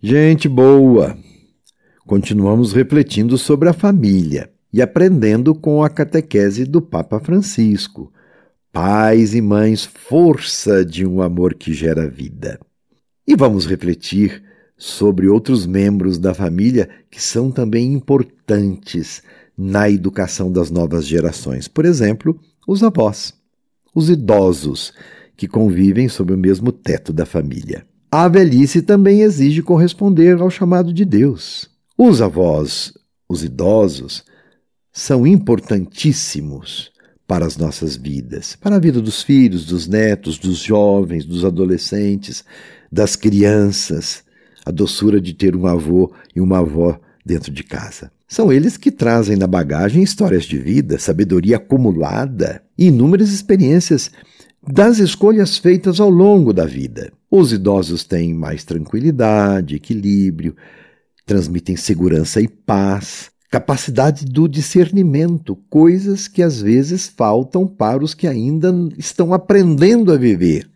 Gente 0.00 0.48
boa! 0.48 1.18
Continuamos 2.06 2.72
refletindo 2.72 3.36
sobre 3.36 3.68
a 3.68 3.72
família 3.72 4.48
e 4.72 4.80
aprendendo 4.80 5.56
com 5.56 5.82
a 5.82 5.90
catequese 5.90 6.64
do 6.64 6.80
Papa 6.80 7.18
Francisco. 7.18 8.12
Pais 8.72 9.34
e 9.34 9.40
mães, 9.40 9.84
força 9.84 10.84
de 10.84 11.04
um 11.04 11.20
amor 11.20 11.54
que 11.54 11.74
gera 11.74 12.08
vida. 12.08 12.60
E 13.26 13.34
vamos 13.34 13.66
refletir 13.66 14.40
sobre 14.76 15.26
outros 15.26 15.66
membros 15.66 16.16
da 16.16 16.32
família 16.32 16.88
que 17.10 17.20
são 17.20 17.50
também 17.50 17.92
importantes 17.92 19.20
na 19.56 19.90
educação 19.90 20.52
das 20.52 20.70
novas 20.70 21.04
gerações. 21.04 21.66
Por 21.66 21.84
exemplo, 21.84 22.38
os 22.68 22.84
avós, 22.84 23.34
os 23.92 24.08
idosos 24.08 24.92
que 25.36 25.48
convivem 25.48 26.08
sob 26.08 26.32
o 26.32 26.38
mesmo 26.38 26.70
teto 26.70 27.12
da 27.12 27.26
família. 27.26 27.84
A 28.10 28.26
velhice 28.26 28.80
também 28.80 29.20
exige 29.20 29.60
corresponder 29.60 30.40
ao 30.40 30.48
chamado 30.48 30.94
de 30.94 31.04
Deus. 31.04 31.68
Os 31.96 32.22
avós, 32.22 32.94
os 33.28 33.44
idosos, 33.44 34.24
são 34.90 35.26
importantíssimos 35.26 36.90
para 37.26 37.44
as 37.44 37.58
nossas 37.58 37.96
vidas, 37.96 38.56
para 38.56 38.76
a 38.76 38.78
vida 38.78 39.02
dos 39.02 39.22
filhos, 39.22 39.66
dos 39.66 39.86
netos, 39.86 40.38
dos 40.38 40.56
jovens, 40.56 41.26
dos 41.26 41.44
adolescentes, 41.44 42.42
das 42.90 43.14
crianças, 43.14 44.24
a 44.64 44.70
doçura 44.70 45.20
de 45.20 45.34
ter 45.34 45.54
um 45.54 45.66
avô 45.66 46.10
e 46.34 46.40
uma 46.40 46.60
avó 46.60 46.98
dentro 47.26 47.52
de 47.52 47.62
casa. 47.62 48.10
São 48.26 48.50
eles 48.50 48.78
que 48.78 48.90
trazem 48.90 49.36
na 49.36 49.46
bagagem 49.46 50.02
histórias 50.02 50.46
de 50.46 50.56
vida, 50.56 50.98
sabedoria 50.98 51.56
acumulada 51.56 52.62
e 52.76 52.86
inúmeras 52.86 53.28
experiências 53.28 54.10
das 54.66 54.98
escolhas 54.98 55.56
feitas 55.56 56.00
ao 56.00 56.10
longo 56.10 56.52
da 56.52 56.64
vida. 56.64 57.12
Os 57.30 57.52
idosos 57.52 58.04
têm 58.04 58.34
mais 58.34 58.64
tranquilidade, 58.64 59.76
equilíbrio, 59.76 60.56
transmitem 61.24 61.76
segurança 61.76 62.40
e 62.40 62.48
paz, 62.48 63.30
capacidade 63.50 64.24
do 64.24 64.48
discernimento, 64.48 65.56
coisas 65.70 66.26
que 66.28 66.42
às 66.42 66.60
vezes 66.60 67.08
faltam 67.08 67.66
para 67.66 68.02
os 68.02 68.14
que 68.14 68.26
ainda 68.26 68.72
estão 68.96 69.32
aprendendo 69.32 70.12
a 70.12 70.16
viver 70.16 70.68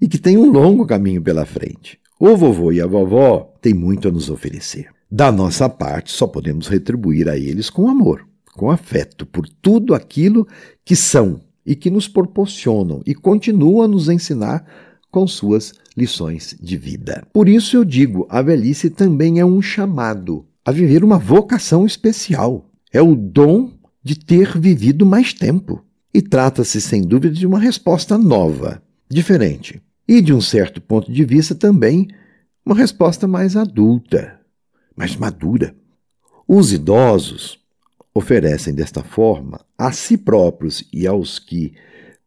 e 0.00 0.08
que 0.08 0.18
têm 0.18 0.36
um 0.36 0.50
longo 0.50 0.86
caminho 0.86 1.22
pela 1.22 1.46
frente. 1.46 1.98
O 2.18 2.36
vovô 2.36 2.72
e 2.72 2.80
a 2.80 2.86
vovó 2.86 3.54
têm 3.60 3.74
muito 3.74 4.08
a 4.08 4.10
nos 4.10 4.30
oferecer. 4.30 4.88
Da 5.10 5.30
nossa 5.30 5.68
parte, 5.68 6.12
só 6.12 6.26
podemos 6.26 6.66
retribuir 6.66 7.28
a 7.28 7.36
eles 7.36 7.70
com 7.70 7.88
amor, 7.88 8.26
com 8.54 8.70
afeto 8.70 9.26
por 9.26 9.48
tudo 9.48 9.94
aquilo 9.94 10.46
que 10.84 10.96
são 10.96 11.40
e 11.64 11.74
que 11.74 11.90
nos 11.90 12.08
proporcionam 12.08 13.02
e 13.06 13.14
continuam 13.14 13.82
a 13.82 13.88
nos 13.88 14.08
ensinar 14.08 14.66
com 15.10 15.26
suas 15.26 15.72
lições 15.96 16.56
de 16.60 16.76
vida. 16.76 17.26
Por 17.32 17.48
isso 17.48 17.76
eu 17.76 17.84
digo, 17.84 18.26
a 18.28 18.42
velhice 18.42 18.90
também 18.90 19.38
é 19.38 19.44
um 19.44 19.62
chamado 19.62 20.46
a 20.64 20.72
viver 20.72 21.04
uma 21.04 21.18
vocação 21.18 21.84
especial. 21.84 22.70
É 22.92 23.02
o 23.02 23.14
dom 23.14 23.72
de 24.02 24.18
ter 24.18 24.58
vivido 24.58 25.04
mais 25.04 25.32
tempo. 25.32 25.84
E 26.12 26.22
trata-se, 26.22 26.80
sem 26.80 27.02
dúvida, 27.02 27.34
de 27.34 27.46
uma 27.46 27.58
resposta 27.58 28.16
nova, 28.16 28.82
diferente. 29.08 29.82
E, 30.06 30.20
de 30.20 30.32
um 30.32 30.40
certo 30.40 30.80
ponto 30.80 31.10
de 31.10 31.24
vista, 31.24 31.54
também 31.54 32.08
uma 32.64 32.74
resposta 32.74 33.26
mais 33.26 33.56
adulta, 33.56 34.40
mais 34.96 35.16
madura. 35.16 35.74
Os 36.46 36.72
idosos 36.72 37.58
oferecem 38.14 38.72
desta 38.72 39.02
forma 39.02 39.60
a 39.76 39.90
si 39.90 40.16
próprios 40.16 40.88
e 40.92 41.06
aos 41.06 41.38
que 41.38 41.74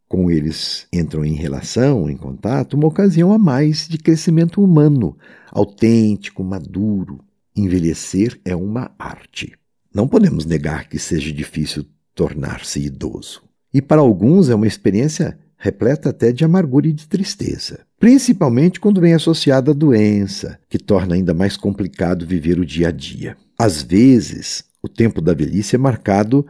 com 0.08 0.32
eles 0.32 0.88
entram 0.92 1.24
em 1.26 1.34
relação, 1.34 2.10
em 2.10 2.16
contato, 2.16 2.76
uma 2.76 2.88
ocasião 2.88 3.34
a 3.34 3.38
mais 3.38 3.88
de 3.88 3.98
crescimento 3.98 4.64
humano, 4.64 5.18
autêntico, 5.52 6.44
maduro. 6.44 7.20
Envelhecer 7.56 8.40
é 8.46 8.56
uma 8.56 8.92
arte. 8.98 9.54
Não 9.94 10.08
podemos 10.08 10.46
negar 10.46 10.88
que 10.88 11.00
seja 11.00 11.32
difícil 11.34 11.86
tornar-se 12.14 12.80
idoso. 12.80 13.42
E 13.74 13.82
para 13.82 14.00
alguns 14.00 14.50
é 14.50 14.56
uma 14.56 14.68
experiência 14.68 15.38
repleta 15.58 16.10
até 16.10 16.32
de 16.32 16.46
amargura 16.46 16.88
e 16.88 16.94
de 16.94 17.08
tristeza, 17.08 17.80
principalmente 18.00 18.80
quando 18.80 19.02
vem 19.02 19.14
associada 19.14 19.72
à 19.72 19.74
doença, 19.74 20.60
que 20.70 20.78
torna 20.78 21.16
ainda 21.16 21.34
mais 21.34 21.58
complicado 21.58 22.28
viver 22.28 22.60
o 22.60 22.66
dia 22.66 22.90
a 22.90 22.92
dia. 22.92 23.36
Às 23.58 23.82
vezes, 23.82 24.64
o 24.88 24.90
tempo 24.90 25.22
da 25.22 25.34
velhice 25.34 25.76
é 25.76 25.78
marcado 25.78 26.46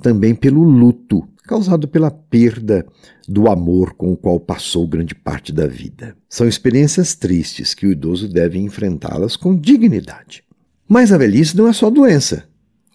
também 0.00 0.34
pelo 0.34 0.62
luto, 0.62 1.28
causado 1.44 1.86
pela 1.86 2.10
perda 2.10 2.86
do 3.28 3.48
amor 3.48 3.94
com 3.94 4.12
o 4.12 4.16
qual 4.16 4.40
passou 4.40 4.86
grande 4.86 5.14
parte 5.14 5.52
da 5.52 5.66
vida. 5.66 6.16
São 6.28 6.48
experiências 6.48 7.14
tristes 7.14 7.74
que 7.74 7.86
o 7.86 7.92
idoso 7.92 8.28
deve 8.28 8.58
enfrentá-las 8.58 9.36
com 9.36 9.54
dignidade. 9.54 10.42
Mas 10.88 11.12
a 11.12 11.18
velhice 11.18 11.56
não 11.56 11.68
é 11.68 11.72
só 11.72 11.90
doença. 11.90 12.44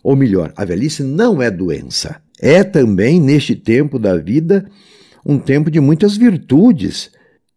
Ou 0.04 0.16
melhor, 0.16 0.54
a 0.56 0.64
velhice 0.64 1.04
não 1.04 1.42
é 1.42 1.52
doença. 1.52 2.22
É 2.40 2.64
também, 2.64 3.20
neste 3.20 3.56
tempo 3.56 4.00
da 4.00 4.16
vida, 4.16 4.70
um 5.26 5.38
tempo 5.38 5.70
de 5.70 5.80
muitas 5.80 6.16
virtudes 6.16 7.12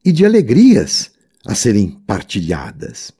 e 0.04 0.10
de 0.10 0.26
alegrias 0.26 1.12
a 1.46 1.54
serem 1.54 1.90
partilhadas. 2.06 3.12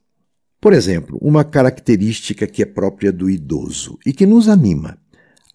Por 0.63 0.73
exemplo, 0.73 1.19
uma 1.21 1.43
característica 1.43 2.47
que 2.47 2.63
é 2.63 2.65
própria 2.65 3.13
do 3.13 3.29
idoso 3.29 3.99
e 4.07 4.13
que 4.13 4.25
nos 4.25 4.49
anima, 4.49 4.97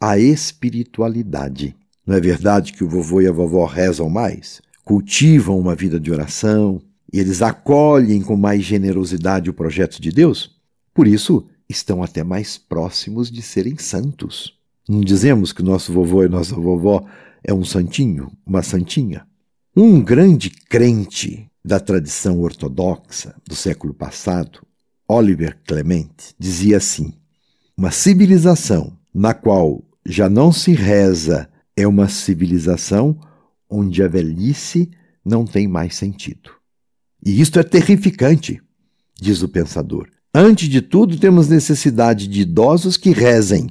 a 0.02 0.20
espiritualidade. 0.20 1.74
Não 2.06 2.14
é 2.14 2.20
verdade 2.20 2.74
que 2.74 2.84
o 2.84 2.90
vovô 2.90 3.22
e 3.22 3.28
a 3.28 3.32
vovó 3.32 3.64
rezam 3.64 4.10
mais? 4.10 4.62
Cultivam 4.84 5.58
uma 5.58 5.76
vida 5.76 5.98
de 5.98 6.12
oração 6.12 6.82
e 7.12 7.22
eles 7.22 7.42
acolhem 7.42 8.22
com 8.22 8.36
mais 8.36 8.64
generosidade 8.64 9.50
o 9.50 9.54
projeto 9.54 10.02
de 10.02 10.12
Deus? 10.12 10.58
Por 10.94 11.08
isso, 11.08 11.46
estão 11.70 12.04
até 12.04 12.22
mais 12.22 12.58
próximos 12.58 13.32
de 13.32 13.42
serem 13.42 13.78
santos. 13.78 14.56
Não 14.90 15.00
dizemos 15.00 15.54
que 15.54 15.64
nosso 15.64 15.94
vovô 15.94 16.26
e 16.26 16.28
nossa 16.28 16.54
vovó 16.54 17.06
é 17.42 17.54
um 17.54 17.64
santinho, 17.64 18.30
uma 18.46 18.62
santinha? 18.62 19.26
Um 19.74 20.02
grande 20.02 20.50
crente 20.50 21.50
da 21.64 21.80
tradição 21.80 22.42
ortodoxa 22.42 23.34
do 23.48 23.56
século 23.56 23.94
passado 23.94 24.67
Oliver 25.08 25.58
Clement 25.66 26.34
dizia 26.38 26.78
assim: 26.78 27.14
Uma 27.76 27.92
civilização 27.92 28.98
na 29.14 29.34
qual 29.34 29.84
já 30.06 30.30
não 30.30 30.52
se 30.52 30.74
reza 30.74 31.50
é 31.76 31.88
uma 31.88 32.10
civilização 32.10 33.20
onde 33.70 34.04
a 34.04 34.08
velhice 34.08 34.90
não 35.24 35.46
tem 35.46 35.68
mais 35.68 35.96
sentido. 35.96 36.52
E 37.24 37.42
isto 37.42 37.60
é 37.60 37.64
terrificante, 37.64 38.62
diz 39.20 39.42
o 39.42 39.50
pensador. 39.50 40.10
Antes 40.34 40.70
de 40.70 40.82
tudo, 40.82 41.18
temos 41.18 41.48
necessidade 41.48 42.28
de 42.28 42.42
idosos 42.42 42.96
que 42.96 43.12
rezem, 43.12 43.70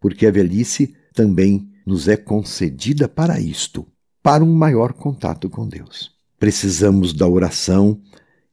porque 0.00 0.26
a 0.26 0.30
velhice 0.30 0.94
também 1.14 1.70
nos 1.86 2.08
é 2.08 2.16
concedida 2.16 3.08
para 3.08 3.40
isto, 3.40 3.86
para 4.22 4.42
um 4.42 4.52
maior 4.52 4.92
contato 4.92 5.48
com 5.48 5.68
Deus. 5.68 6.10
Precisamos 6.38 7.12
da 7.12 7.26
oração 7.26 8.00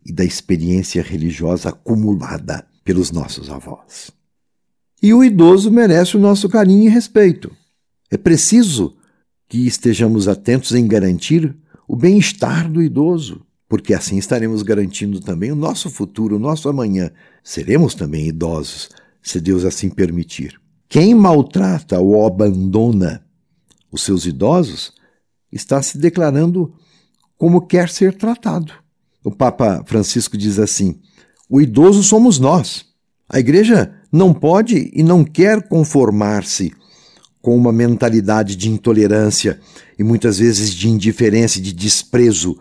e 0.05 0.11
da 0.11 0.23
experiência 0.23 1.01
religiosa 1.01 1.69
acumulada 1.69 2.65
pelos 2.83 3.11
nossos 3.11 3.49
avós. 3.49 4.11
E 5.01 5.13
o 5.13 5.23
idoso 5.23 5.71
merece 5.71 6.15
o 6.15 6.19
nosso 6.19 6.47
carinho 6.47 6.85
e 6.85 6.89
respeito. 6.89 7.51
É 8.09 8.17
preciso 8.17 8.95
que 9.49 9.67
estejamos 9.67 10.27
atentos 10.27 10.73
em 10.73 10.87
garantir 10.87 11.55
o 11.87 11.95
bem-estar 11.95 12.71
do 12.71 12.81
idoso, 12.81 13.45
porque 13.67 13.93
assim 13.93 14.17
estaremos 14.17 14.63
garantindo 14.63 15.19
também 15.19 15.51
o 15.51 15.55
nosso 15.55 15.89
futuro, 15.89 16.37
o 16.37 16.39
nosso 16.39 16.69
amanhã. 16.69 17.11
Seremos 17.43 17.95
também 17.95 18.27
idosos, 18.27 18.89
se 19.21 19.39
Deus 19.39 19.65
assim 19.65 19.89
permitir. 19.89 20.59
Quem 20.87 21.15
maltrata 21.15 21.99
ou 21.99 22.25
abandona 22.25 23.25
os 23.91 24.03
seus 24.03 24.25
idosos 24.25 24.93
está 25.51 25.81
se 25.81 25.97
declarando 25.97 26.73
como 27.37 27.65
quer 27.65 27.89
ser 27.89 28.13
tratado. 28.15 28.73
O 29.23 29.31
Papa 29.31 29.83
Francisco 29.85 30.37
diz 30.37 30.59
assim: 30.59 30.99
o 31.49 31.61
idoso 31.61 32.03
somos 32.03 32.39
nós. 32.39 32.85
A 33.29 33.39
igreja 33.39 33.93
não 34.11 34.33
pode 34.33 34.91
e 34.93 35.01
não 35.01 35.23
quer 35.23 35.67
conformar-se 35.67 36.73
com 37.41 37.55
uma 37.55 37.71
mentalidade 37.71 38.55
de 38.55 38.69
intolerância 38.69 39.59
e 39.97 40.03
muitas 40.03 40.39
vezes 40.39 40.73
de 40.73 40.87
indiferença 40.89 41.59
e 41.59 41.61
de 41.61 41.73
desprezo 41.73 42.57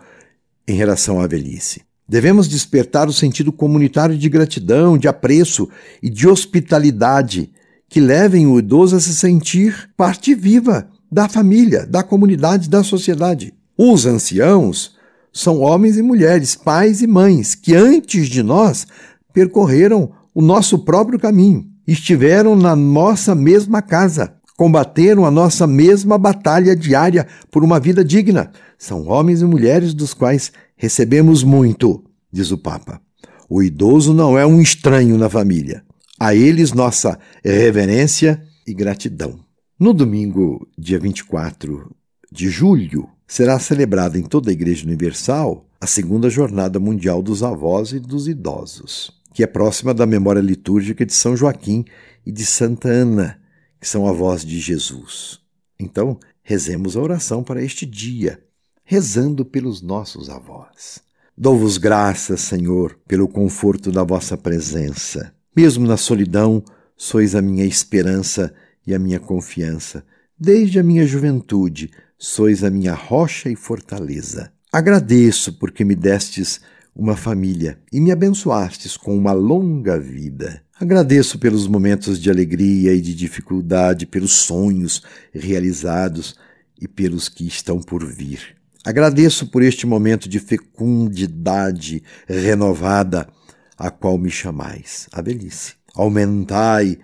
em 0.67 0.75
relação 0.75 1.21
à 1.21 1.27
velhice. 1.27 1.81
Devemos 2.07 2.47
despertar 2.47 3.07
o 3.07 3.13
sentido 3.13 3.51
comunitário 3.51 4.17
de 4.17 4.29
gratidão, 4.29 4.97
de 4.97 5.07
apreço 5.07 5.69
e 6.01 6.09
de 6.09 6.27
hospitalidade 6.27 7.49
que 7.87 7.99
levem 7.99 8.45
o 8.45 8.59
idoso 8.59 8.95
a 8.95 8.99
se 8.99 9.15
sentir 9.15 9.89
parte 9.95 10.35
viva 10.35 10.89
da 11.11 11.29
família, 11.29 11.85
da 11.85 12.03
comunidade, 12.03 12.69
da 12.69 12.83
sociedade. 12.83 13.53
Os 13.77 14.05
anciãos 14.05 14.95
são 15.33 15.59
homens 15.61 15.97
e 15.97 16.03
mulheres, 16.03 16.55
pais 16.55 17.01
e 17.01 17.07
mães, 17.07 17.55
que 17.55 17.75
antes 17.75 18.27
de 18.27 18.43
nós 18.43 18.85
percorreram 19.33 20.11
o 20.33 20.41
nosso 20.41 20.79
próprio 20.79 21.17
caminho, 21.17 21.65
estiveram 21.87 22.55
na 22.55 22.75
nossa 22.75 23.33
mesma 23.33 23.81
casa, 23.81 24.35
combateram 24.55 25.25
a 25.25 25.31
nossa 25.31 25.65
mesma 25.65 26.17
batalha 26.19 26.75
diária 26.75 27.27
por 27.49 27.63
uma 27.63 27.79
vida 27.79 28.05
digna. 28.05 28.51
São 28.77 29.07
homens 29.07 29.41
e 29.41 29.45
mulheres 29.45 29.93
dos 29.93 30.13
quais 30.13 30.51
recebemos 30.77 31.43
muito, 31.43 32.03
diz 32.31 32.51
o 32.51 32.57
Papa. 32.57 33.01
O 33.49 33.61
idoso 33.61 34.13
não 34.13 34.37
é 34.37 34.45
um 34.45 34.61
estranho 34.61 35.17
na 35.17 35.29
família. 35.29 35.83
A 36.19 36.35
eles 36.35 36.73
nossa 36.73 37.17
reverência 37.43 38.41
e 38.65 38.73
gratidão. 38.73 39.39
No 39.79 39.93
domingo, 39.93 40.67
dia 40.77 40.99
24 40.99 41.91
de 42.31 42.49
julho, 42.49 43.09
será 43.27 43.59
celebrada 43.59 44.17
em 44.17 44.23
toda 44.23 44.49
a 44.49 44.53
Igreja 44.53 44.85
Universal 44.85 45.65
a 45.79 45.87
segunda 45.87 46.29
Jornada 46.29 46.79
Mundial 46.79 47.21
dos 47.21 47.43
Avós 47.43 47.91
e 47.91 47.99
dos 47.99 48.27
Idosos, 48.27 49.11
que 49.33 49.43
é 49.43 49.47
próxima 49.47 49.93
da 49.93 50.05
memória 50.05 50.39
litúrgica 50.39 51.05
de 51.05 51.13
São 51.13 51.35
Joaquim 51.35 51.83
e 52.25 52.31
de 52.31 52.45
Santa 52.45 52.87
Ana, 52.87 53.39
que 53.79 53.87
são 53.87 54.07
avós 54.07 54.45
de 54.45 54.59
Jesus. 54.59 55.41
Então, 55.77 56.17
rezemos 56.41 56.95
a 56.95 57.01
oração 57.01 57.43
para 57.43 57.61
este 57.61 57.85
dia, 57.85 58.41
rezando 58.85 59.43
pelos 59.43 59.81
nossos 59.81 60.29
avós. 60.29 61.01
Dou-vos 61.37 61.77
graças, 61.77 62.41
Senhor, 62.41 62.97
pelo 63.07 63.27
conforto 63.27 63.91
da 63.91 64.03
vossa 64.03 64.37
presença. 64.37 65.33
Mesmo 65.55 65.85
na 65.85 65.97
solidão, 65.97 66.63
sois 66.95 67.35
a 67.35 67.41
minha 67.41 67.65
esperança 67.65 68.53
e 68.85 68.93
a 68.93 68.99
minha 68.99 69.19
confiança. 69.19 70.05
Desde 70.39 70.79
a 70.79 70.83
minha 70.83 71.05
juventude, 71.05 71.91
sois 72.23 72.63
a 72.63 72.69
minha 72.69 72.93
rocha 72.93 73.49
e 73.49 73.55
fortaleza. 73.55 74.49
Agradeço 74.71 75.51
porque 75.59 75.83
me 75.83 75.93
destes 75.93 76.61
uma 76.95 77.17
família 77.17 77.77
e 77.91 77.99
me 77.99 78.13
abençoastes 78.13 78.95
com 78.95 79.17
uma 79.17 79.33
longa 79.33 79.99
vida. 79.99 80.63
Agradeço 80.79 81.37
pelos 81.37 81.67
momentos 81.67 82.17
de 82.17 82.29
alegria 82.29 82.93
e 82.93 83.01
de 83.01 83.13
dificuldade, 83.13 84.05
pelos 84.05 84.31
sonhos 84.31 85.03
realizados 85.33 86.37
e 86.79 86.87
pelos 86.87 87.27
que 87.27 87.45
estão 87.45 87.81
por 87.81 88.05
vir. 88.05 88.55
Agradeço 88.85 89.47
por 89.47 89.61
este 89.61 89.85
momento 89.85 90.29
de 90.29 90.39
fecundidade 90.39 92.01
renovada 92.25 93.27
a 93.77 93.91
qual 93.91 94.17
me 94.17 94.29
chamais, 94.31 95.09
a 95.11 95.21
velhice. 95.21 95.73
Aumentai, 95.93 96.99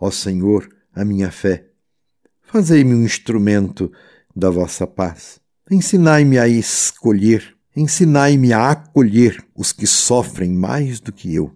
ó 0.00 0.10
Senhor, 0.10 0.68
a 0.92 1.04
minha 1.04 1.30
fé. 1.30 1.66
Fazei-me 2.42 2.92
um 2.92 3.04
instrumento 3.04 3.92
da 4.34 4.50
vossa 4.50 4.86
paz. 4.86 5.40
Ensinai-me 5.70 6.38
a 6.38 6.48
escolher, 6.48 7.56
ensinai-me 7.74 8.52
a 8.52 8.70
acolher 8.70 9.42
os 9.54 9.72
que 9.72 9.86
sofrem 9.86 10.50
mais 10.50 11.00
do 11.00 11.12
que 11.12 11.34
eu, 11.34 11.52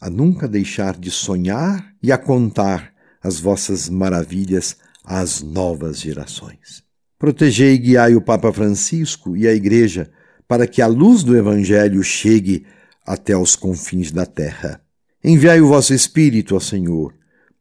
a 0.00 0.08
nunca 0.08 0.48
deixar 0.48 0.96
de 0.98 1.10
sonhar 1.10 1.94
e 2.02 2.10
a 2.10 2.18
contar 2.18 2.92
as 3.22 3.38
vossas 3.38 3.88
maravilhas 3.88 4.76
às 5.04 5.42
novas 5.42 6.00
gerações. 6.00 6.82
Protegei 7.18 7.74
e 7.74 7.78
guiai 7.78 8.14
o 8.14 8.22
Papa 8.22 8.50
Francisco 8.52 9.36
e 9.36 9.46
a 9.46 9.52
Igreja 9.52 10.10
para 10.48 10.66
que 10.66 10.80
a 10.80 10.86
luz 10.86 11.22
do 11.22 11.36
Evangelho 11.36 12.02
chegue 12.02 12.66
até 13.04 13.34
aos 13.34 13.54
confins 13.54 14.10
da 14.10 14.24
terra. 14.24 14.80
Enviai 15.22 15.60
o 15.60 15.68
vosso 15.68 15.92
Espírito, 15.92 16.56
ó 16.56 16.60
Senhor, 16.60 17.14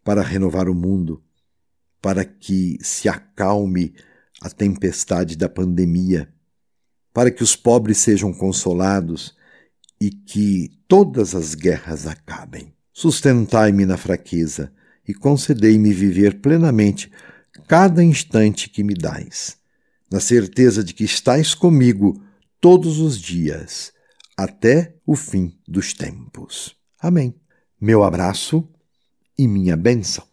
para 0.03 0.21
renovar 0.21 0.69
o 0.69 0.73
mundo, 0.73 1.21
para 2.01 2.23
que 2.23 2.77
se 2.81 3.09
acalme 3.09 3.93
a 4.41 4.49
tempestade 4.49 5.35
da 5.35 5.49
pandemia, 5.49 6.29
para 7.13 7.31
que 7.31 7.43
os 7.43 7.55
pobres 7.55 7.97
sejam 7.97 8.33
consolados 8.33 9.35
e 9.99 10.09
que 10.09 10.69
todas 10.87 11.35
as 11.35 11.55
guerras 11.55 12.07
acabem. 12.07 12.73
Sustentai-me 12.93 13.85
na 13.85 13.97
fraqueza 13.97 14.71
e 15.07 15.13
concedei-me 15.13 15.91
viver 15.91 16.39
plenamente 16.39 17.11
cada 17.67 18.03
instante 18.03 18.69
que 18.69 18.83
me 18.83 18.93
dais, 18.93 19.57
na 20.11 20.19
certeza 20.19 20.83
de 20.83 20.93
que 20.93 21.03
estais 21.03 21.53
comigo 21.53 22.21
todos 22.61 22.99
os 22.99 23.19
dias, 23.19 23.91
até 24.37 24.95
o 25.05 25.15
fim 25.15 25.57
dos 25.67 25.93
tempos. 25.93 26.75
Amém. 26.99 27.33
Meu 27.79 28.03
abraço 28.03 28.67
e 29.37 29.47
minha 29.47 29.75
bênção. 29.75 30.28